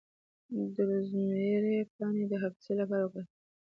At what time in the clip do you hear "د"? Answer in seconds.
0.73-0.75, 2.29-2.33